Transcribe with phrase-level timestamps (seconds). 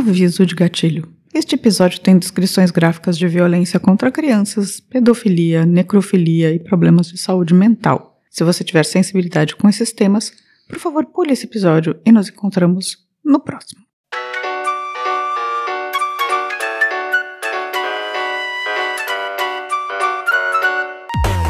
[0.00, 1.12] Aviso de gatilho.
[1.34, 7.52] Este episódio tem descrições gráficas de violência contra crianças, pedofilia, necrofilia e problemas de saúde
[7.52, 8.18] mental.
[8.30, 10.32] Se você tiver sensibilidade com esses temas,
[10.66, 13.82] por favor, pule esse episódio e nos encontramos no próximo.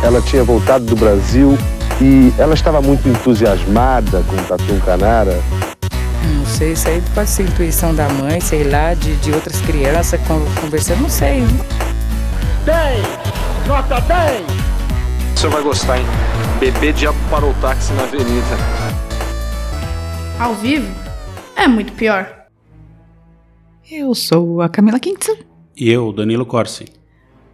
[0.03, 1.51] Ela tinha voltado do Brasil
[2.03, 5.39] e ela estava muito entusiasmada com o Tatu Canara.
[6.25, 10.21] Não sei, isso aí pode ser intuição da mãe, sei lá, de, de outras crianças
[10.61, 11.43] conversando, não sei.
[12.65, 13.07] 10!
[13.67, 14.43] Nota 10!
[15.35, 16.07] O senhor vai gostar, hein?
[16.59, 18.57] Bebê diabo parou o táxi na avenida.
[20.39, 20.93] Ao vivo?
[21.57, 22.47] É muito pior.
[23.91, 25.39] Eu sou a Camila Quintzel.
[25.77, 26.87] E eu, Danilo Corsi.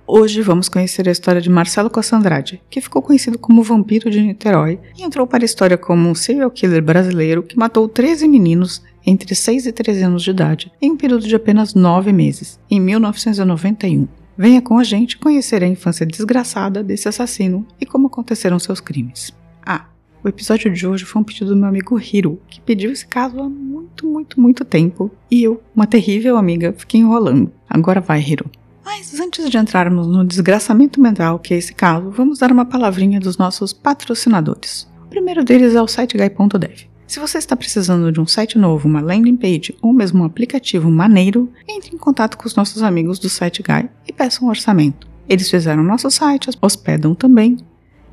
[0.08, 4.78] Hoje vamos conhecer a história de Marcelo Cossandrade, que ficou conhecido como Vampiro de Niterói
[4.96, 9.34] e entrou para a história como um serial killer brasileiro que matou 13 meninos entre
[9.34, 14.06] 6 e 13 anos de idade em um período de apenas 9 meses, em 1991.
[14.38, 19.32] Venha com a gente conhecer a infância desgraçada desse assassino e como aconteceram seus crimes.
[19.64, 19.86] Ah,
[20.22, 23.40] o episódio de hoje foi um pedido do meu amigo Hiro, que pediu esse caso
[23.40, 27.50] há muito, muito, muito tempo, e eu, uma terrível amiga, fiquei enrolando.
[27.68, 28.48] Agora vai, Hiro.
[28.86, 33.18] Mas antes de entrarmos no desgraçamento mental que é esse caso, vamos dar uma palavrinha
[33.18, 34.88] dos nossos patrocinadores.
[35.04, 36.86] O primeiro deles é o siteguy.dev.
[37.04, 40.88] Se você está precisando de um site novo, uma landing page ou mesmo um aplicativo
[40.88, 45.08] maneiro, entre em contato com os nossos amigos do SiteGuy e peça um orçamento.
[45.28, 47.56] Eles fizeram nosso site, hospedam também,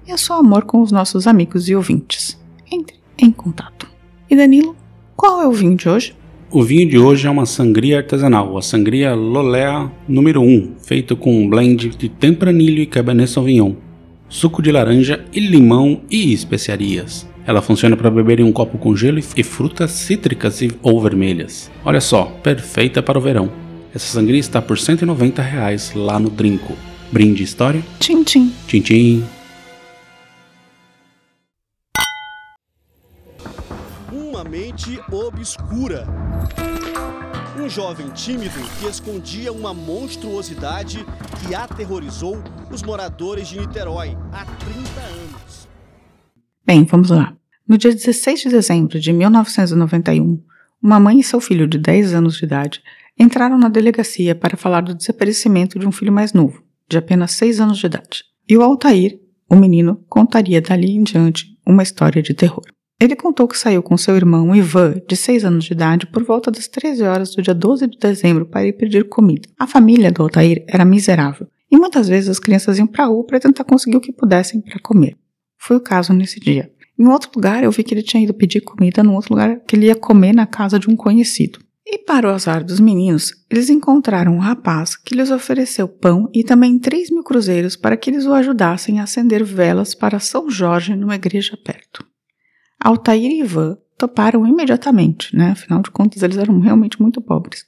[0.08, 2.36] e é só amor com os nossos amigos e ouvintes.
[2.72, 3.88] Entre em contato.
[4.28, 4.76] E Danilo,
[5.16, 6.16] qual é o vinho de hoje?
[6.56, 11.36] O vinho de hoje é uma sangria artesanal, a sangria Lolea número 1, feito com
[11.36, 13.74] um blend de tempranilho e cabernet sauvignon,
[14.30, 17.28] suco de laranja e limão e especiarias.
[17.48, 21.72] Ela funciona para beber em um copo com gelo e frutas cítricas ou vermelhas.
[21.84, 23.52] Olha só, perfeita para o verão.
[23.92, 26.78] Essa sangria está por 190 reais lá no Trinco.
[27.12, 27.82] Brinde história?
[28.00, 28.54] Tchim, tchim.
[28.68, 29.24] Tchim, tchim.
[34.14, 36.06] Uma mente obscura.
[37.60, 41.04] Um jovem tímido que escondia uma monstruosidade
[41.40, 42.38] que aterrorizou
[42.72, 45.68] os moradores de Niterói há 30 anos.
[46.64, 47.36] Bem, vamos lá.
[47.68, 50.40] No dia 16 de dezembro de 1991,
[50.80, 52.84] uma mãe e seu filho de 10 anos de idade
[53.20, 57.60] entraram na delegacia para falar do desaparecimento de um filho mais novo, de apenas 6
[57.60, 58.24] anos de idade.
[58.48, 59.20] E o Altair,
[59.50, 62.64] o menino, contaria dali em diante uma história de terror.
[63.04, 66.50] Ele contou que saiu com seu irmão Ivan, de 6 anos de idade, por volta
[66.50, 69.50] das 13 horas do dia 12 de dezembro para ir pedir comida.
[69.60, 73.26] A família do Altair era miserável e muitas vezes as crianças iam para a rua
[73.26, 75.18] para tentar conseguir o que pudessem para comer.
[75.58, 76.72] Foi o caso nesse dia.
[76.98, 79.76] Em outro lugar, eu vi que ele tinha ido pedir comida num outro lugar que
[79.76, 81.60] ele ia comer na casa de um conhecido.
[81.86, 86.42] E para o azar dos meninos, eles encontraram um rapaz que lhes ofereceu pão e
[86.42, 90.96] também 3 mil cruzeiros para que eles o ajudassem a acender velas para São Jorge
[90.96, 92.13] numa igreja perto.
[92.84, 95.52] Altair e Ivan toparam imediatamente, né?
[95.52, 97.66] Afinal de contas, eles eram realmente muito pobres,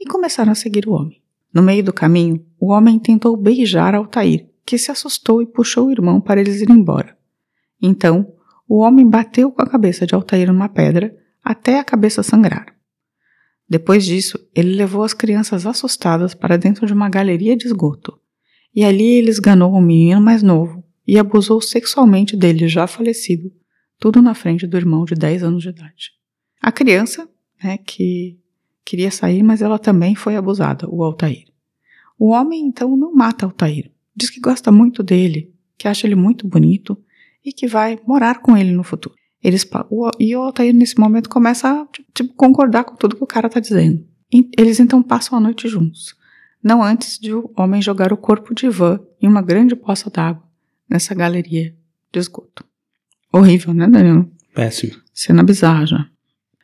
[0.00, 1.22] e começaram a seguir o homem.
[1.54, 5.92] No meio do caminho, o homem tentou beijar Altair, que se assustou e puxou o
[5.92, 7.16] irmão para eles irem embora.
[7.80, 8.32] Então,
[8.68, 12.74] o homem bateu com a cabeça de Altair numa pedra até a cabeça sangrar.
[13.68, 18.18] Depois disso, ele levou as crianças assustadas para dentro de uma galeria de esgoto,
[18.74, 23.52] e ali ele esganou o menino mais novo e abusou sexualmente dele já falecido,
[23.98, 26.12] tudo na frente do irmão de 10 anos de idade.
[26.60, 27.28] A criança,
[27.62, 28.38] né, que
[28.84, 31.44] queria sair, mas ela também foi abusada, o Altair.
[32.18, 36.46] O homem então não mata Altair, diz que gosta muito dele, que acha ele muito
[36.46, 36.96] bonito
[37.44, 39.14] e que vai morar com ele no futuro.
[39.42, 43.28] Eles, o, e o Altair, nesse momento, começa a tipo, concordar com tudo que o
[43.28, 44.04] cara está dizendo.
[44.32, 46.16] E, eles então passam a noite juntos.
[46.62, 50.42] Não antes de o homem jogar o corpo de Ivan em uma grande poça d'água
[50.88, 51.76] nessa galeria
[52.12, 52.64] de esgoto.
[53.36, 54.30] Horrível, né, Danilo?
[54.54, 54.94] Péssimo.
[55.12, 56.08] Cena bizarra já.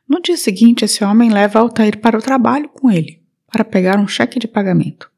[0.09, 4.09] No dia seguinte, esse homem leva Altair para o trabalho com ele, para pegar um
[4.09, 5.11] cheque de pagamento.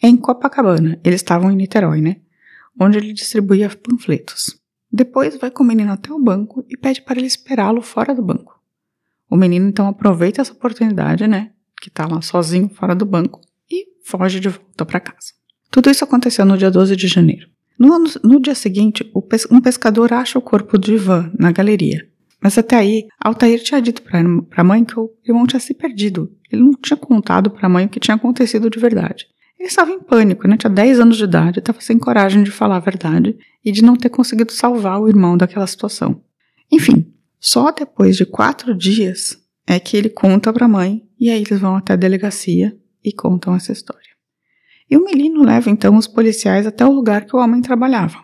[0.00, 2.16] É em Copacabana, eles estavam em Niterói, né?
[2.78, 4.56] Onde ele distribuía panfletos.
[4.92, 8.22] Depois vai com o menino até o banco e pede para ele esperá-lo fora do
[8.22, 8.60] banco.
[9.28, 11.50] O menino então aproveita essa oportunidade, né?
[11.80, 15.32] Que tá lá sozinho fora do banco e foge de volta para casa.
[15.68, 17.48] Tudo isso aconteceu no dia 12 de janeiro.
[17.78, 22.06] No, ano, no dia seguinte, pes, um pescador acha o corpo de Ivan na galeria.
[22.40, 26.30] Mas até aí, Altair tinha dito para a mãe que o irmão tinha se perdido.
[26.50, 29.26] Ele não tinha contado para a mãe o que tinha acontecido de verdade.
[29.58, 30.56] Ele estava em pânico, né?
[30.56, 33.94] Tinha 10 anos de idade, estava sem coragem de falar a verdade e de não
[33.96, 36.20] ter conseguido salvar o irmão daquela situação.
[36.70, 41.42] Enfim, só depois de quatro dias é que ele conta para a mãe E aí
[41.42, 44.11] eles vão até a delegacia e contam essa história.
[44.92, 48.18] E o menino leva então os policiais até o lugar que o homem trabalhava.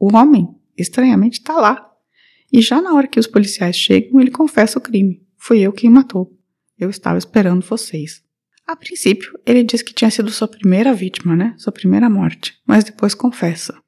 [0.00, 1.92] O homem, estranhamente, está lá.
[2.50, 5.22] E já na hora que os policiais chegam, ele confessa o crime.
[5.36, 6.34] Fui eu quem matou.
[6.78, 8.22] Eu estava esperando vocês.
[8.66, 11.54] A princípio, ele diz que tinha sido sua primeira vítima, né?
[11.58, 13.78] Sua primeira morte, mas depois confessa.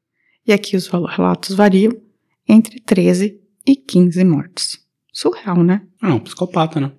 [0.46, 1.98] E aqui os relatos variam
[2.46, 4.78] entre 13 e 15 mortes.
[5.10, 5.80] Surreal, né?
[5.98, 6.92] Ah, um psicopata, né?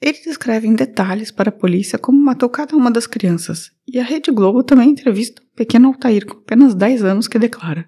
[0.00, 4.02] Ele descreve em detalhes para a polícia como matou cada uma das crianças, e a
[4.02, 7.86] Rede Globo também entrevista o pequeno Altair, com apenas 10 anos, que declara: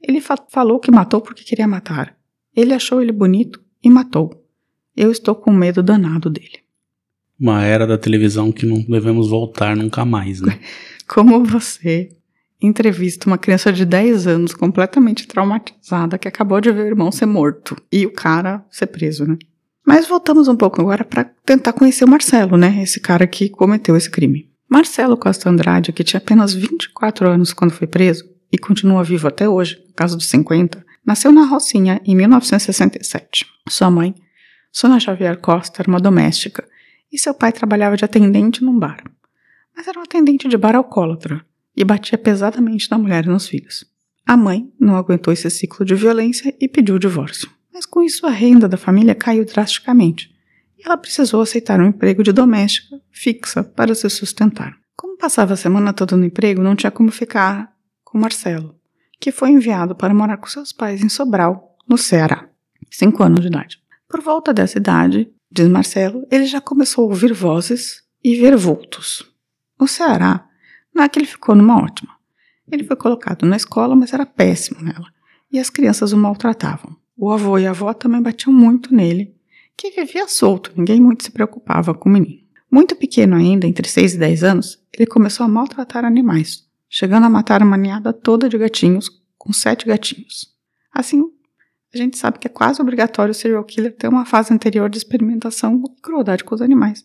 [0.00, 2.16] Ele fa falou que matou porque queria matar.
[2.56, 4.30] Ele achou ele bonito e matou.
[4.96, 6.60] Eu estou com medo danado dele.
[7.38, 10.58] Uma era da televisão que não devemos voltar nunca mais, né?
[11.08, 12.10] Como você
[12.60, 17.26] entrevista uma criança de 10 anos completamente traumatizada que acabou de ver o irmão ser
[17.26, 19.36] morto e o cara ser preso, né?
[19.84, 22.82] Mas voltamos um pouco agora para tentar conhecer o Marcelo, né?
[22.82, 24.50] Esse cara que cometeu esse crime.
[24.68, 29.48] Marcelo Costa Andrade, que tinha apenas 24 anos quando foi preso e continua vivo até
[29.48, 33.44] hoje, no caso dos 50, nasceu na Rocinha em 1967.
[33.68, 34.14] Sua mãe,
[34.70, 36.66] Sônia Xavier Costa, era uma doméstica
[37.12, 39.02] e seu pai trabalhava de atendente num bar.
[39.76, 41.44] Mas era um atendente de bar alcoólatra
[41.76, 43.84] e batia pesadamente na mulher e nos filhos.
[44.24, 48.26] A mãe não aguentou esse ciclo de violência e pediu o divórcio mas com isso
[48.26, 50.32] a renda da família caiu drasticamente
[50.78, 54.76] e ela precisou aceitar um emprego de doméstica fixa para se sustentar.
[54.96, 57.72] Como passava a semana toda no emprego, não tinha como ficar
[58.04, 58.74] com Marcelo,
[59.20, 62.48] que foi enviado para morar com seus pais em Sobral, no Ceará,
[62.90, 63.80] cinco anos de idade.
[64.08, 69.24] Por volta dessa idade, diz Marcelo, ele já começou a ouvir vozes e ver vultos.
[69.78, 70.46] O Ceará
[70.94, 72.12] não é que ele ficou numa ótima.
[72.70, 75.06] Ele foi colocado na escola, mas era péssimo nela,
[75.50, 76.96] e as crianças o maltratavam.
[77.22, 79.32] O avô e a avó também batiam muito nele,
[79.76, 82.42] que vivia solto, ninguém muito se preocupava com o menino.
[82.68, 87.30] Muito pequeno ainda, entre 6 e 10 anos, ele começou a maltratar animais, chegando a
[87.30, 89.08] matar uma ninhada toda de gatinhos,
[89.38, 90.48] com sete gatinhos.
[90.92, 91.22] Assim,
[91.94, 94.98] a gente sabe que é quase obrigatório o serial killer ter uma fase anterior de
[94.98, 97.04] experimentação e crueldade com os animais.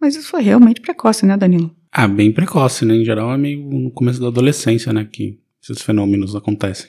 [0.00, 1.76] Mas isso foi realmente precoce, né, Danilo?
[1.92, 2.94] Ah, bem precoce, né?
[2.94, 6.88] Em geral é meio no começo da adolescência, né, que esses fenômenos acontecem.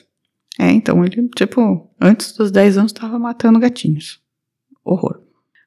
[0.58, 4.20] É, então ele, tipo, antes dos 10 anos estava matando gatinhos.
[4.84, 5.20] Horror.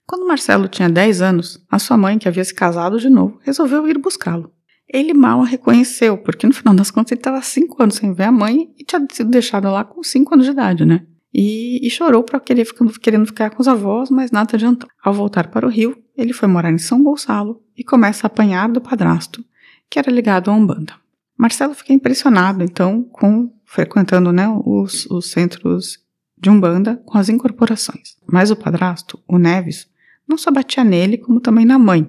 [0.05, 3.87] Quando Marcelo tinha 10 anos, a sua mãe, que havia se casado de novo, resolveu
[3.87, 4.51] ir buscá-lo.
[4.87, 8.25] Ele mal a reconheceu, porque no final das contas ele estava 5 anos sem ver
[8.25, 11.05] a mãe e tinha sido deixado lá com 5 anos de idade, né?
[11.33, 14.89] E, e chorou para querer ficando, querendo ficar com os avós, mas nada adiantou.
[15.03, 18.69] Ao voltar para o Rio, ele foi morar em São Gonçalo e começa a apanhar
[18.69, 19.43] do padrasto,
[19.89, 20.93] que era ligado a Umbanda.
[21.35, 25.97] Marcelo fica impressionado, então, com frequentando né, os, os centros
[26.37, 28.15] de Umbanda com as incorporações.
[28.31, 29.87] Mas o padrasto, o Neves,
[30.27, 32.07] não só batia nele, como também na mãe.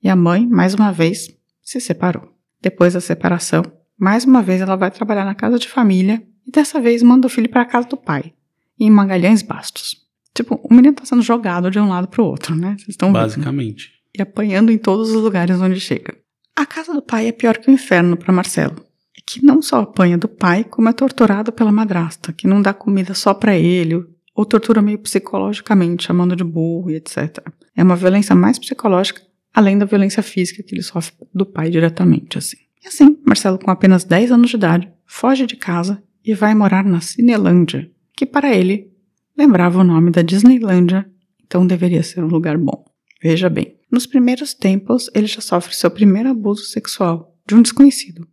[0.00, 1.28] E a mãe, mais uma vez,
[1.60, 2.32] se separou.
[2.60, 3.64] Depois da separação,
[3.98, 7.30] mais uma vez ela vai trabalhar na casa de família e dessa vez manda o
[7.30, 8.32] filho para a casa do pai,
[8.78, 9.96] em Magalhães Bastos.
[10.32, 12.76] Tipo, o menino está sendo jogado de um lado para o outro, né?
[12.78, 13.86] Vocês estão Basicamente.
[13.86, 14.18] Vendo?
[14.18, 16.16] E apanhando em todos os lugares onde chega.
[16.54, 18.91] A casa do pai é pior que o inferno para Marcelo
[19.26, 23.14] que não só apanha do pai, como é torturado pela madrasta, que não dá comida
[23.14, 24.04] só para ele,
[24.34, 27.38] ou tortura meio psicologicamente, chamando de burro e etc.
[27.76, 29.22] É uma violência mais psicológica,
[29.52, 32.56] além da violência física que ele sofre do pai diretamente, assim.
[32.82, 36.84] E assim, Marcelo, com apenas 10 anos de idade, foge de casa e vai morar
[36.84, 38.90] na Cinelândia, que para ele
[39.36, 41.08] lembrava o nome da Disneylândia,
[41.44, 42.84] então deveria ser um lugar bom.
[43.22, 48.26] Veja bem, nos primeiros tempos ele já sofre seu primeiro abuso sexual de um desconhecido,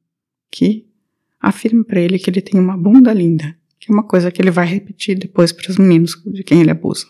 [0.51, 0.87] que
[1.39, 4.51] afirma para ele que ele tem uma bunda linda, que é uma coisa que ele
[4.51, 7.05] vai repetir depois para os meninos de quem ele abusa.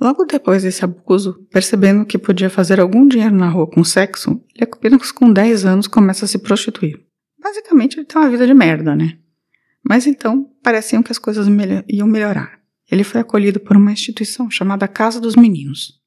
[0.00, 4.64] Logo depois desse abuso, percebendo que podia fazer algum dinheiro na rua com sexo, ele
[4.64, 6.98] apenas com 10 anos começa a se prostituir.
[7.38, 9.18] Basicamente, ele tem uma vida de merda, né?
[9.84, 11.46] Mas então, pareciam que as coisas
[11.88, 12.60] iam melhorar.
[12.90, 15.99] Ele foi acolhido por uma instituição chamada Casa dos Meninos.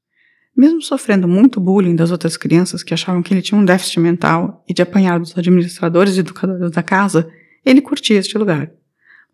[0.56, 4.64] Mesmo sofrendo muito bullying das outras crianças que achavam que ele tinha um déficit mental
[4.68, 7.28] e de apanhar dos administradores e educadores da casa,
[7.66, 8.72] ele curtia este lugar.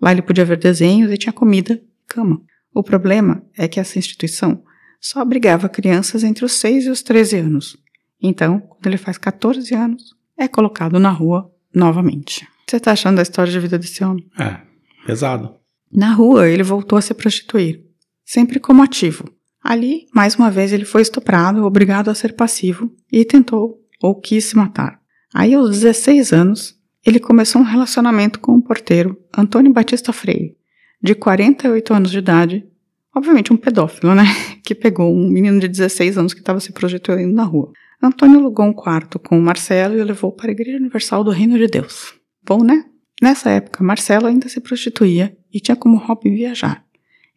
[0.02, 2.42] Lá ele podia ver desenhos e tinha comida e cama.
[2.74, 4.64] O problema é que essa instituição
[5.02, 7.78] só abrigava crianças entre os 6 e os 13 anos.
[8.22, 12.48] Então, quando ele faz 14 anos, é colocado na rua novamente.
[12.68, 14.26] Você está achando da história de vida desse homem?
[14.40, 14.58] É,
[15.06, 15.56] pesado.
[15.92, 17.84] Na rua, ele voltou a se prostituir,
[18.24, 19.26] sempre como ativo.
[19.70, 24.46] Ali, mais uma vez, ele foi estuprado, obrigado a ser passivo e tentou ou quis
[24.46, 25.00] se matar.
[25.32, 30.58] Aí, aos 16 anos, ele começou um relacionamento com o porteiro Antônio Batista Freire,
[31.00, 32.68] de 48 anos de idade,
[33.16, 34.24] obviamente um pedófilo, né?
[34.66, 37.72] Que pegou um menino de 16 anos que estava se projetando na rua.
[38.02, 41.30] Antônio alugou um quarto com o Marcelo e o levou para a Igreja Universal do
[41.30, 42.16] Reino de Deus.
[42.44, 42.86] Bom, né?
[43.22, 46.84] Nessa época, Marcelo ainda se prostituía e tinha como hobby viajar.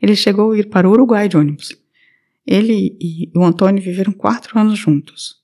[0.01, 1.82] Ele chegou a ir para o Uruguai de ônibus.
[2.47, 5.43] Ele e o Antônio viveram quatro anos juntos.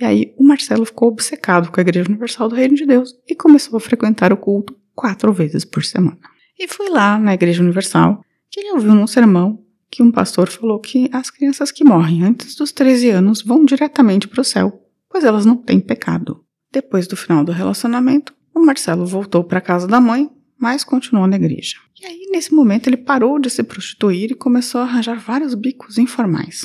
[0.00, 3.34] E aí o Marcelo ficou obcecado com a Igreja Universal do Reino de Deus e
[3.34, 6.18] começou a frequentar o culto quatro vezes por semana.
[6.58, 10.78] E foi lá na Igreja Universal que ele ouviu num sermão que um pastor falou
[10.80, 15.24] que as crianças que morrem antes dos 13 anos vão diretamente para o céu, pois
[15.24, 16.44] elas não têm pecado.
[16.70, 21.26] Depois do final do relacionamento, o Marcelo voltou para a casa da mãe, mas continuou
[21.26, 21.76] na igreja.
[22.00, 25.98] E aí, nesse momento, ele parou de se prostituir e começou a arranjar vários bicos
[25.98, 26.64] informais.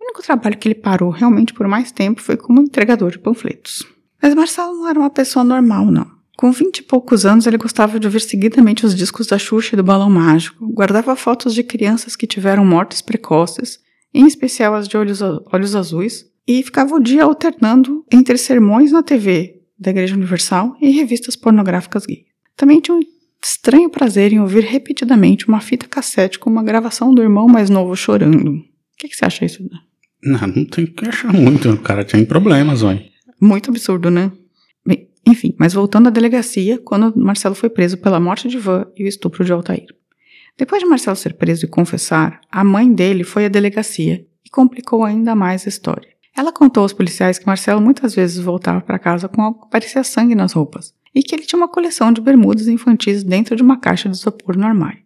[0.00, 3.86] O único trabalho que ele parou realmente por mais tempo foi como entregador de panfletos.
[4.20, 6.10] Mas Marcelo não era uma pessoa normal, não.
[6.36, 9.76] Com vinte e poucos anos, ele gostava de ouvir seguidamente os discos da Xuxa e
[9.76, 13.78] do Balão Mágico, guardava fotos de crianças que tiveram mortes precoces,
[14.12, 19.02] em especial as de olhos, olhos azuis, e ficava o dia alternando entre sermões na
[19.02, 22.24] TV da Igreja Universal e revistas pornográficas gay.
[22.56, 23.00] Também tinha um
[23.42, 27.94] estranho prazer em ouvir repetidamente uma fita cassete com uma gravação do irmão mais novo
[27.96, 28.52] chorando.
[28.52, 28.64] O
[28.96, 29.68] que, que você acha disso?
[30.22, 31.70] Não, não tem que achar muito.
[31.70, 33.04] O cara tem problemas, olha.
[33.40, 34.30] Muito absurdo, né?
[34.86, 39.04] Bem, enfim, mas voltando à delegacia, quando Marcelo foi preso pela morte de Van e
[39.04, 39.86] o estupro de Altair.
[40.56, 45.02] Depois de Marcelo ser preso e confessar, a mãe dele foi à delegacia e complicou
[45.02, 46.08] ainda mais a história.
[46.36, 50.04] Ela contou aos policiais que Marcelo muitas vezes voltava para casa com algo que parecia
[50.04, 53.78] sangue nas roupas e que ele tinha uma coleção de bermudas infantis dentro de uma
[53.78, 55.02] caixa de isopor no armário.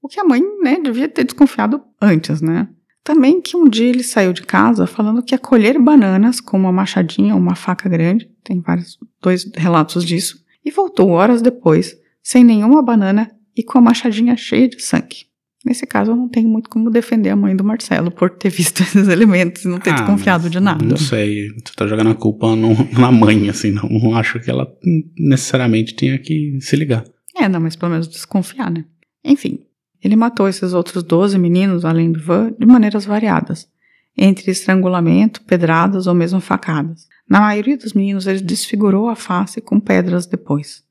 [0.00, 2.68] O que a mãe, né, devia ter desconfiado antes, né?
[3.04, 6.72] Também que um dia ele saiu de casa falando que ia colher bananas com uma
[6.72, 12.44] machadinha ou uma faca grande, tem vários dois relatos disso, e voltou horas depois, sem
[12.44, 15.31] nenhuma banana e com a machadinha cheia de sangue.
[15.64, 18.82] Nesse caso, eu não tenho muito como defender a mãe do Marcelo por ter visto
[18.82, 20.84] esses elementos e não ter Ah, desconfiado de nada.
[20.84, 21.52] Não sei.
[21.64, 23.70] Tu tá jogando a culpa no- na mãe, assim.
[23.70, 24.66] Não, não acho que ela
[25.18, 27.04] necessariamente tenha que se ligar.
[27.36, 28.84] É, não, mas pelo menos desconfiar, né?
[29.24, 29.60] Enfim,
[30.02, 33.68] ele matou esses outros 12 meninos, além do Van, de maneiras variadas,
[34.16, 37.06] entre estrangulamento, pedradas ou mesmo facadas.
[37.28, 40.82] Na maioria dos meninos, ele desfigurou a face com pedras depois.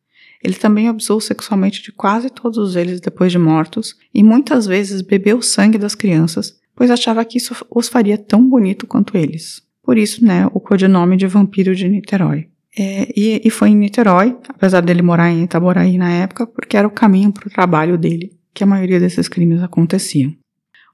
[0.44, 5.38] Ele também abusou sexualmente de quase todos eles depois de mortos e muitas vezes bebeu
[5.38, 9.62] o sangue das crianças, pois achava que isso os faria tão bonito quanto eles.
[9.84, 12.48] Por isso, né, o codinome de vampiro de Niterói.
[12.78, 16.88] É, e, e foi em Niterói, apesar dele morar em Itaboraí na época, porque era
[16.88, 20.34] o caminho para o trabalho dele que a maioria desses crimes aconteciam.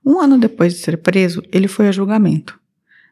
[0.05, 2.59] Um ano depois de ser preso, ele foi a julgamento.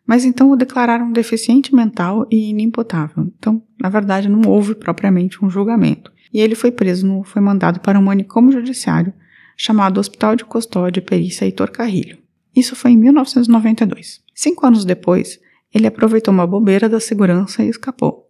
[0.08, 3.32] Mas então o declararam deficiente mental e inimputável.
[3.38, 6.12] Então, na verdade, não houve propriamente um julgamento.
[6.36, 9.14] E ele foi preso, foi mandado para um manicômio judiciário
[9.56, 12.18] chamado Hospital de Custódia e Perícia Heitor Carrilho.
[12.54, 14.22] Isso foi em 1992.
[14.34, 15.40] Cinco anos depois,
[15.74, 18.30] ele aproveitou uma bobeira da segurança e escapou.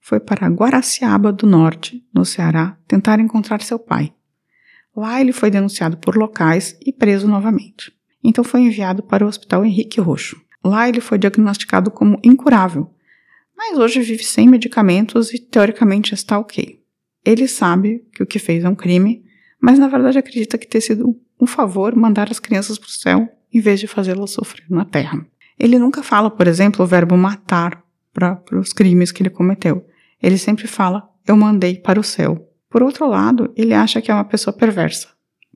[0.00, 4.12] Foi para Guaraciaba do Norte, no Ceará, tentar encontrar seu pai.
[4.96, 7.92] Lá ele foi denunciado por locais e preso novamente.
[8.22, 10.40] Então foi enviado para o Hospital Henrique Roxo.
[10.62, 12.94] Lá ele foi diagnosticado como incurável,
[13.56, 16.79] mas hoje vive sem medicamentos e teoricamente está ok.
[17.24, 19.22] Ele sabe que o que fez é um crime,
[19.60, 23.28] mas na verdade acredita que ter sido um favor mandar as crianças para o céu
[23.52, 25.24] em vez de fazê-las sofrer na terra.
[25.58, 29.84] Ele nunca fala, por exemplo, o verbo matar para os crimes que ele cometeu.
[30.22, 32.48] Ele sempre fala eu mandei para o céu.
[32.68, 35.08] Por outro lado, ele acha que é uma pessoa perversa,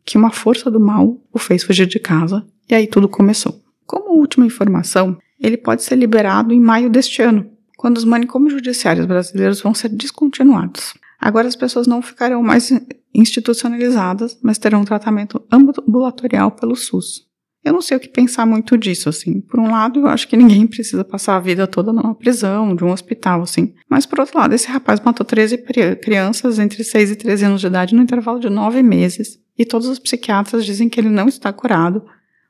[0.05, 3.61] que uma força do mal o fez fugir de casa e aí tudo começou.
[3.87, 9.07] Como última informação, ele pode ser liberado em maio deste ano, quando os manicômios judiciários
[9.07, 10.95] brasileiros vão ser descontinuados.
[11.25, 12.71] Agora as pessoas não ficarão mais
[13.15, 17.27] institucionalizadas, mas terão um tratamento ambulatorial pelo SUS.
[17.65, 19.41] Eu não sei o que pensar muito disso, assim.
[19.41, 22.85] Por um lado, eu acho que ninguém precisa passar a vida toda numa prisão, de
[22.85, 23.73] um hospital, assim.
[23.89, 25.65] Mas, por outro lado, esse rapaz matou 13
[25.97, 29.39] crianças entre 6 e 13 anos de idade no intervalo de 9 meses.
[29.57, 32.05] E todos os psiquiatras dizem que ele não está curado,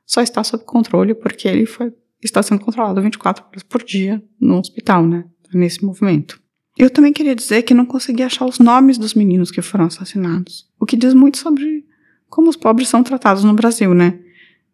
[0.05, 4.59] só está sob controle porque ele foi, está sendo controlado 24 horas por dia no
[4.59, 5.23] hospital, né?
[5.53, 6.43] Nesse movimento.
[6.77, 10.67] Eu também queria dizer que não consegui achar os nomes dos meninos que foram assassinados.
[10.79, 11.85] O que diz muito sobre
[12.29, 14.19] como os pobres são tratados no Brasil, né?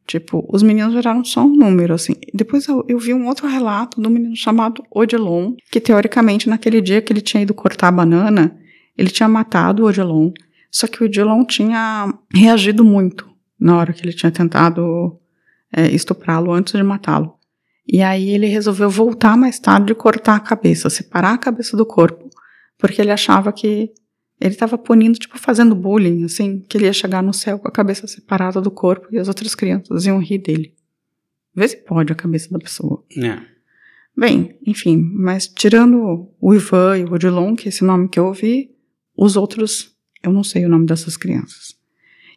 [0.08, 2.16] Tipo, os meninos viraram só um número, assim.
[2.34, 6.82] Depois eu, eu vi um outro relato de um menino chamado Odilon, que teoricamente naquele
[6.82, 8.58] dia que ele tinha ido cortar a banana,
[8.98, 10.32] ele tinha matado o Odilon,
[10.72, 13.30] só que o Odilon tinha reagido muito
[13.60, 15.18] na hora que ele tinha tentado
[15.72, 17.36] é, estuprá-lo antes de matá-lo.
[17.88, 21.86] E aí ele resolveu voltar mais tarde e cortar a cabeça, separar a cabeça do
[21.86, 22.30] corpo,
[22.78, 23.92] porque ele achava que
[24.40, 27.72] ele estava punindo, tipo, fazendo bullying, assim, que ele ia chegar no céu com a
[27.72, 30.74] cabeça separada do corpo e as outras crianças iam rir dele.
[31.54, 33.04] Vê se pode a cabeça da pessoa.
[33.18, 33.40] É.
[34.18, 38.26] Bem, enfim, mas tirando o Ivan e o Odilon, que é esse nome que eu
[38.26, 38.72] ouvi,
[39.16, 41.76] os outros, eu não sei o nome dessas crianças.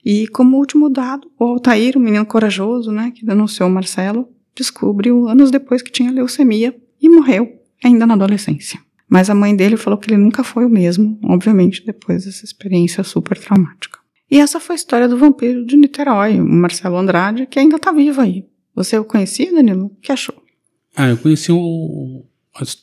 [0.05, 5.29] E como último dado, o Altair, o menino corajoso, né, que denunciou o Marcelo, descobriu
[5.29, 8.79] anos depois que tinha leucemia e morreu, ainda na adolescência.
[9.09, 13.05] Mas a mãe dele falou que ele nunca foi o mesmo, obviamente, depois dessa experiência
[13.05, 13.99] super traumática.
[14.31, 17.93] E essa foi a história do vampiro de Niterói, o Marcelo Andrade, que ainda tá
[17.93, 18.45] vivo aí.
[18.75, 19.87] Você o conhecia, Danilo?
[19.87, 20.35] O que achou?
[20.97, 22.25] Ah, eu conheci o.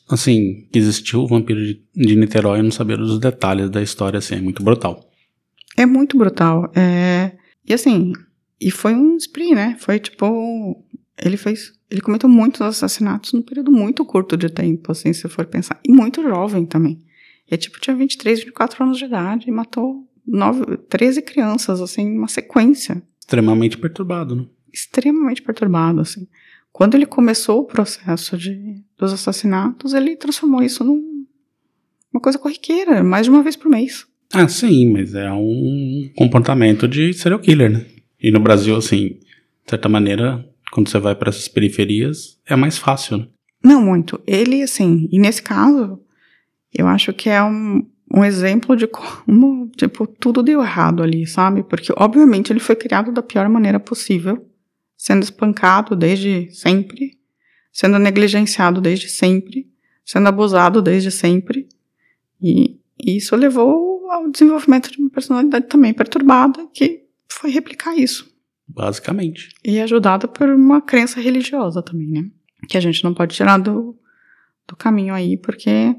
[0.09, 4.17] Assim, que existiu o vampiro de, de Niterói, eu não sabia dos detalhes da história,
[4.17, 5.09] assim, é muito brutal.
[5.77, 6.69] É muito brutal.
[6.75, 7.31] É...
[7.67, 8.13] E assim,
[8.59, 9.75] e foi um spree, né?
[9.79, 10.85] Foi tipo.
[11.18, 11.74] Ele fez.
[11.89, 15.80] Ele cometeu muitos assassinatos num período muito curto de tempo, assim, se for pensar.
[15.86, 17.00] E muito jovem também.
[17.50, 22.27] E tipo, tinha 23, 24 anos de idade e matou nove, 13 crianças, assim, uma
[22.27, 23.01] sequência.
[23.20, 24.46] Extremamente perturbado, né?
[24.72, 26.27] Extremamente perturbado, assim.
[26.72, 31.25] Quando ele começou o processo de, dos assassinatos, ele transformou isso num,
[32.13, 34.06] uma coisa corriqueira, mais de uma vez por mês.
[34.34, 37.86] Ah, sim, mas é um comportamento de serial killer, né?
[38.22, 42.77] E no Brasil, assim, de certa maneira, quando você vai para essas periferias, é mais
[42.77, 43.27] fácil, né?
[43.63, 44.19] Não muito.
[44.25, 45.99] Ele, assim, e nesse caso,
[46.73, 51.61] eu acho que é um, um exemplo de como, tipo, tudo deu errado ali, sabe?
[51.61, 54.49] Porque, obviamente, ele foi criado da pior maneira possível,
[54.97, 57.17] sendo espancado desde sempre,
[57.71, 59.69] sendo negligenciado desde sempre,
[60.05, 61.67] sendo abusado desde sempre.
[62.41, 68.30] E, e isso levou ao desenvolvimento de uma personalidade também perturbada, que foi replicar isso.
[68.68, 69.50] Basicamente.
[69.63, 72.30] E ajudada por uma crença religiosa também, né?
[72.68, 73.98] Que a gente não pode tirar do,
[74.68, 75.96] do caminho aí, porque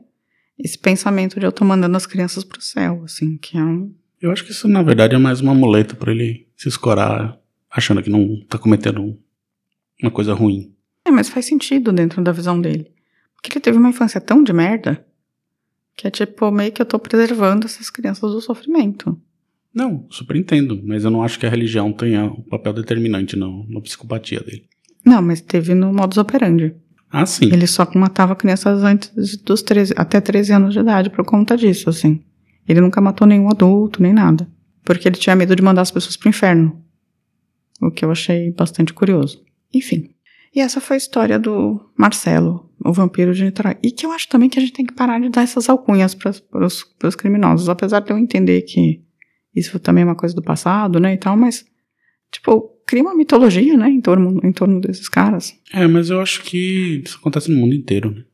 [0.58, 3.94] esse pensamento de eu tô mandando as crianças pro céu, assim, que é um.
[4.20, 7.38] Eu acho que isso, na verdade, é mais uma muleta para ele se escorar
[7.70, 9.18] achando que não tá cometendo
[10.00, 10.74] uma coisa ruim.
[11.04, 12.92] É, mas faz sentido dentro da visão dele.
[13.34, 15.04] Porque ele teve uma infância tão de merda
[15.96, 19.20] que é tipo, meio que eu tô preservando essas crianças do sofrimento.
[19.74, 23.66] Não, super entendo, mas eu não acho que a religião tenha um papel determinante no,
[23.68, 24.64] na psicopatia dele.
[25.04, 26.74] Não, mas teve no modus operandi.
[27.10, 27.46] Ah, sim.
[27.52, 29.10] Ele só matava crianças antes
[29.42, 32.22] dos 13, até 13 anos de idade por conta disso, assim.
[32.66, 34.48] Ele nunca matou nenhum adulto, nem nada.
[34.84, 36.80] Porque ele tinha medo de mandar as pessoas pro inferno.
[37.80, 39.42] O que eu achei bastante curioso.
[39.74, 40.10] Enfim.
[40.54, 43.76] E essa foi a história do Marcelo, o vampiro de Niterói.
[43.82, 46.14] E que eu acho também que a gente tem que parar de dar essas alcunhas
[46.14, 46.32] para
[46.66, 47.68] os criminosos.
[47.68, 49.02] Apesar de eu entender que
[49.54, 51.64] isso também é uma coisa do passado, né, e tal, mas,
[52.30, 55.54] tipo, cria uma mitologia, né, em torno, em torno desses caras.
[55.72, 58.24] É, mas eu acho que isso acontece no mundo inteiro, né?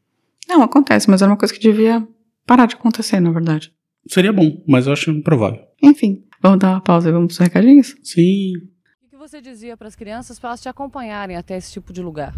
[0.48, 2.06] Não, acontece, mas era uma coisa que devia
[2.46, 3.72] parar de acontecer, na verdade.
[4.08, 5.60] Seria bom, mas eu acho improvável.
[5.82, 7.94] Enfim, vamos dar uma pausa e vamos pros recadinhos?
[8.02, 8.56] Sim.
[9.04, 12.00] O que você dizia para as crianças para elas te acompanharem até esse tipo de
[12.00, 12.34] lugar?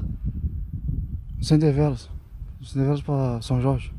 [1.41, 2.11] Sem develas.
[2.63, 3.93] Sem develas para São Jorge.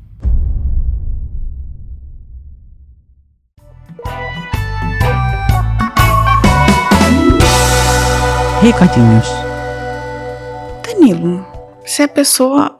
[8.62, 9.26] Recadinhos.
[10.86, 11.44] Danilo,
[11.84, 12.78] se a pessoa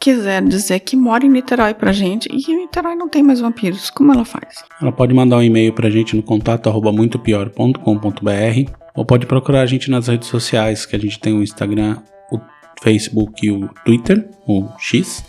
[0.00, 3.90] quiser dizer que mora em Niterói pra gente e que Niterói não tem mais vampiros,
[3.90, 4.64] como ela faz?
[4.80, 9.66] Ela pode mandar um e-mail pra gente no contato arroba muitopior.com.br ou pode procurar a
[9.66, 11.98] gente nas redes sociais, que a gente tem o Instagram,
[12.32, 12.40] o
[12.82, 15.22] Facebook e o Twitter, o X.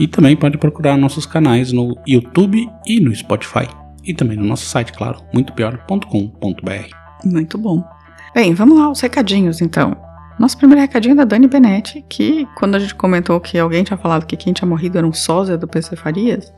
[0.00, 3.68] E também pode procurar nossos canais no YouTube e no Spotify.
[4.02, 6.96] E também no nosso site, claro, muitopior.com.br.
[7.24, 7.97] Muito bom.
[8.34, 9.96] Bem, vamos lá, os recadinhos então.
[10.38, 13.96] Nosso primeiro recadinho é da Dani Benetti, que quando a gente comentou que alguém tinha
[13.96, 16.52] falado que quem tinha morrido era um sósia do PC Farias,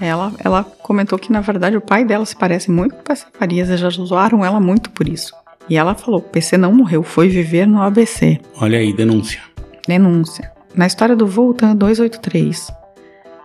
[0.00, 3.26] ela, ela comentou que na verdade o pai dela se parece muito com o PC
[3.32, 5.32] Farias e já zoaram ela muito por isso.
[5.68, 8.40] E ela falou: PC não morreu, foi viver no ABC.
[8.56, 9.40] Olha aí, denúncia.
[9.86, 10.50] Denúncia.
[10.74, 12.72] Na história do Voltan 283,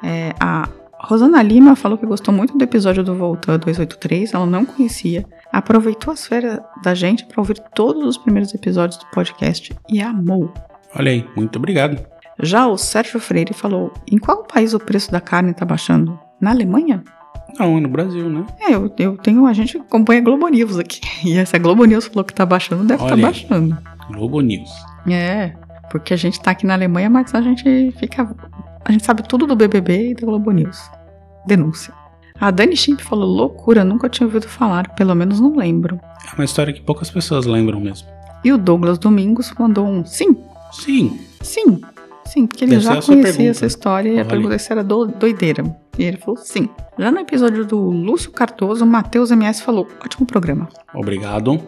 [0.03, 0.67] é, a
[0.99, 6.13] Rosana Lima falou que gostou muito do episódio do Voltan 283, ela não conhecia, aproveitou
[6.13, 10.53] as férias da gente para ouvir todos os primeiros episódios do podcast e amou.
[10.95, 12.05] Olha aí, muito obrigado.
[12.39, 16.19] Já o Sérgio Freire falou: em qual país o preço da carne está baixando?
[16.39, 17.03] Na Alemanha?
[17.57, 18.45] Não, é no Brasil, né?
[18.59, 19.45] É, eu, eu tenho.
[19.47, 21.01] A gente acompanha Globo News aqui.
[21.25, 23.77] E essa Globo News falou que tá baixando, deve estar tá baixando.
[24.11, 24.69] Globo News.
[25.09, 25.53] É,
[25.89, 28.35] porque a gente tá aqui na Alemanha, mas a gente fica.
[28.85, 30.79] A gente sabe tudo do BBB e da Globo News.
[31.47, 31.93] Denúncia.
[32.39, 35.99] A Dani Chimp falou loucura, nunca tinha ouvido falar, pelo menos não lembro.
[36.31, 38.07] É uma história que poucas pessoas lembram mesmo.
[38.43, 40.37] E o Douglas Domingos mandou um sim.
[40.71, 41.19] Sim.
[41.41, 41.81] Sim.
[42.25, 45.63] Sim, porque ele já conhecia essa história e a pergunta se era do, doideira.
[45.97, 46.69] E ele falou sim.
[46.99, 50.67] Já no episódio do Lúcio Cardoso, o Matheus MS falou: ótimo programa.
[50.93, 51.59] Obrigado.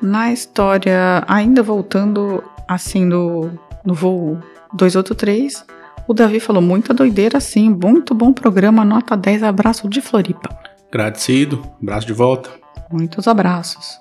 [0.00, 3.50] Na história, ainda voltando assim do,
[3.84, 4.38] no voo
[4.74, 5.64] 283,
[6.06, 10.48] O Davi falou muita doideira sim, muito bom programa, nota 10, abraço de Floripa.
[10.88, 12.50] Agradecido, abraço de volta.
[12.90, 13.98] Muitos abraços.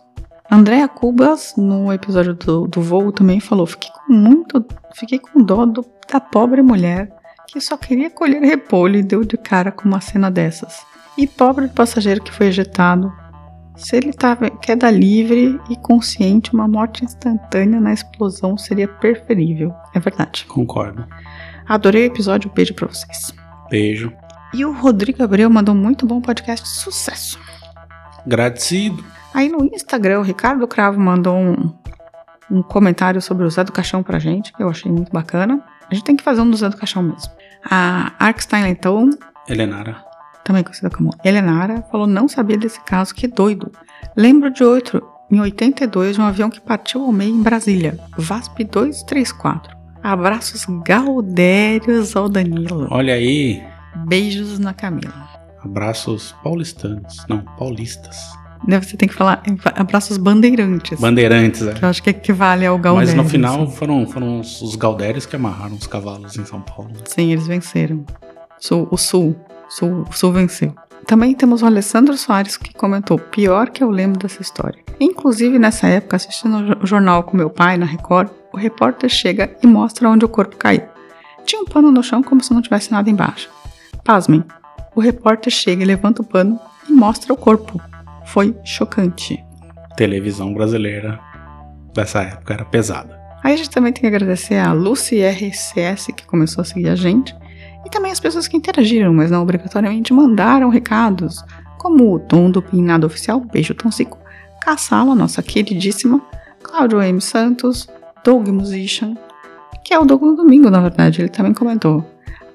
[0.51, 4.65] Andréa Cubas, no episódio do, do voo, também falou: fiquei com muito.
[4.93, 7.09] Fiquei com dó do, da pobre mulher
[7.47, 10.85] que só queria colher repolho e deu de cara com uma cena dessas.
[11.17, 13.11] E pobre do passageiro que foi ejetado.
[13.75, 19.73] Se ele estava queda livre e consciente, uma morte instantânea na explosão seria preferível.
[19.93, 20.45] É verdade.
[20.45, 21.07] Concordo.
[21.67, 23.34] Adorei o episódio, beijo pra vocês.
[23.69, 24.12] Beijo.
[24.54, 27.39] E o Rodrigo Abreu mandou um muito bom podcast, sucesso.
[28.26, 29.04] Agradecido.
[29.34, 31.73] Aí no Instagram, o Ricardo Cravo mandou um,
[32.52, 35.63] um comentário sobre o Zé do Caixão pra gente, que eu achei muito bacana.
[35.89, 37.32] A gente tem que fazer um do Zé do Caixão mesmo.
[37.69, 39.10] A Arkstein então,
[39.47, 40.04] Helenara.
[40.43, 43.71] também conhecida como Helenara, falou não sabia desse caso, que doido.
[44.15, 48.63] Lembro de outro, em 82, de um avião que partiu ao meio em Brasília, VASP
[48.65, 49.82] 234.
[50.03, 52.87] Abraços gaudérios ao Danilo.
[52.91, 53.63] Olha aí.
[54.05, 55.29] Beijos na Camila.
[55.63, 57.25] Abraços paulistanos.
[57.29, 58.17] Não, paulistas.
[58.67, 59.41] Deve você tem que falar
[59.75, 60.99] abraços bandeirantes.
[60.99, 61.73] Bandeirantes, é.
[61.73, 63.15] Que eu acho que equivale ao Gaudério.
[63.15, 66.91] Mas no final foram, foram os, os Gaudérios que amarraram os cavalos em São Paulo.
[67.05, 68.05] Sim, eles venceram.
[68.59, 69.35] Sul, o Sul.
[69.69, 70.05] Sul.
[70.09, 70.73] O Sul venceu.
[71.13, 74.84] Também temos o Alessandro Soares que comentou: pior que eu lembro dessa história.
[74.99, 79.67] Inclusive, nessa época, assistindo o jornal com meu pai na Record, o repórter chega e
[79.67, 80.82] mostra onde o corpo caiu.
[81.45, 83.47] Tinha um pano no chão como se não tivesse nada embaixo.
[84.04, 84.43] Pasmem,
[84.95, 87.80] o repórter chega e levanta o pano e mostra o corpo.
[88.26, 89.38] Foi chocante.
[89.95, 91.19] Televisão brasileira
[91.93, 93.21] dessa época era pesada.
[93.43, 96.95] Aí a gente também tem que agradecer a Lucy RCS que começou a seguir a
[96.95, 97.36] gente
[97.85, 101.43] e também as pessoas que interagiram, mas não obrigatoriamente mandaram recados,
[101.77, 104.17] como o Tom do Pinado Oficial, beijo Tom Cico,
[104.61, 106.21] Caçala, nossa queridíssima,
[106.61, 107.19] Cláudio M.
[107.19, 107.89] Santos,
[108.23, 109.15] Doug Musician,
[109.83, 112.05] que é o Doug no domingo, na verdade, ele também comentou,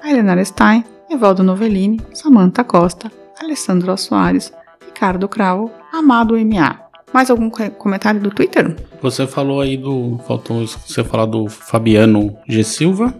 [0.00, 4.52] a Helena Stein, Evaldo Novellini, Samantha Costa, Alessandro Soares,
[4.84, 6.80] Ricardo Cravo, Amado MA.
[7.12, 8.76] Mais algum comentário do Twitter?
[9.00, 10.18] Você falou aí do.
[10.26, 12.62] Faltou você falar do Fabiano G.
[12.62, 13.14] Silva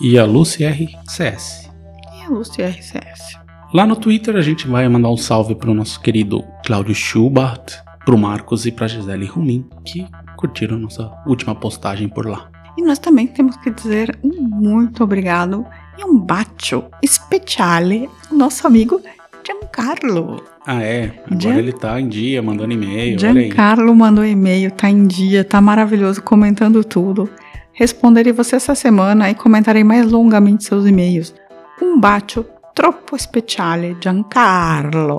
[0.00, 1.70] e a Lucy RCS.
[2.18, 3.38] E a Lucy RCS.
[3.74, 8.16] Lá no Twitter a gente vai mandar um salve pro nosso querido Cláudio Schubart, pro
[8.16, 10.06] Marcos e pra Gisele Rumin, que
[10.36, 12.48] curtiram nossa última postagem por lá.
[12.78, 15.64] E nós também temos que dizer um muito obrigado
[15.98, 19.00] e um bacio speciale ao nosso amigo
[19.44, 20.42] Giancarlo.
[20.66, 21.22] Ah, é?
[21.26, 23.18] Agora Gian- ele tá em dia, mandando e-mail.
[23.18, 27.30] Giancarlo mandou e-mail, tá em dia, tá maravilhoso, comentando tudo.
[27.78, 31.34] Responderei você essa semana e comentarei mais longamente seus e-mails.
[31.80, 32.42] Um bacio
[32.74, 35.18] troppo speciale, Giancarlo.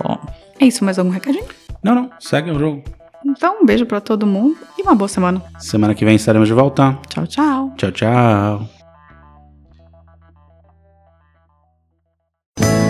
[0.59, 1.45] É isso, mais algum recadinho?
[1.83, 2.83] Não, não, segue o jogo.
[3.23, 5.39] Então, um beijo pra todo mundo e uma boa semana.
[5.59, 6.97] Semana que vem estaremos de volta.
[7.07, 7.73] Tchau, tchau.
[7.77, 8.67] Tchau, tchau.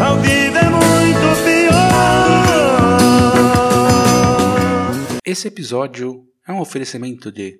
[0.01, 1.97] Ao vivo é muito pior.
[5.25, 7.59] Esse episódio é um oferecimento de